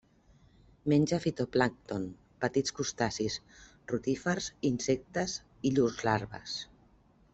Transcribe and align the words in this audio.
Menja 0.93 1.19
fitoplàncton, 1.25 2.07
petits 2.45 2.75
crustacis, 2.79 3.37
rotífers 3.93 4.49
i 4.57 4.73
insectes 4.75 5.37
i 5.71 5.75
llurs 5.77 6.01
larves. 6.09 6.57